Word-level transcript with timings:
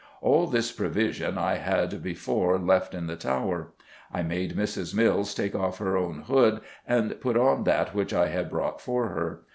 All 0.19 0.47
this 0.47 0.71
provision 0.71 1.37
I 1.37 1.57
had 1.57 2.01
before 2.01 2.57
left 2.57 2.95
in 2.95 3.05
the 3.05 3.15
Tower. 3.15 3.73
I 4.11 4.23
made 4.23 4.57
Mrs. 4.57 4.95
Mills 4.95 5.35
take 5.35 5.53
off 5.53 5.77
her 5.77 5.95
own 5.95 6.21
hood 6.23 6.61
and 6.87 7.21
put 7.21 7.37
on 7.37 7.65
that 7.65 7.93
which 7.93 8.11
I 8.11 8.29
had 8.29 8.49
brought 8.49 8.81
for 8.81 9.09
her. 9.09 9.43